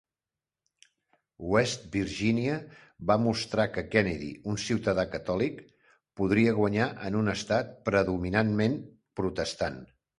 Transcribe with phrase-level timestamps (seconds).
[1.55, 2.55] West Virginia
[3.13, 5.63] va mostrar que Kennedy, un ciutadà catòlic,
[6.23, 8.85] podria guanyar en un estat predominantment
[9.23, 9.83] protestant.